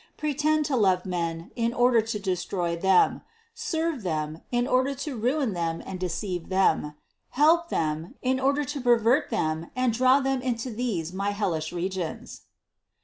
Pretend 0.17 0.65
to 0.65 0.75
love 0.75 1.05
men, 1.05 1.51
in 1.55 1.75
order 1.75 2.01
to 2.01 2.17
destroy 2.17 2.75
them; 2.75 3.21
serve 3.53 4.01
them, 4.01 4.41
in 4.51 4.65
order 4.65 4.95
to 4.95 5.15
ruin 5.15 5.53
them 5.53 5.83
and 5.85 5.99
deceive 5.99 6.49
them; 6.49 6.95
help 7.37 7.69
them, 7.69 8.15
in 8.23 8.39
order 8.39 8.65
to 8.65 8.81
pervert 8.81 9.29
them 9.29 9.69
and 9.75 9.93
draw 9.93 10.19
them 10.19 10.41
into 10.41 10.71
these 10.71 11.13
my 11.13 11.29
hellish 11.29 11.71
regions." 11.71 12.47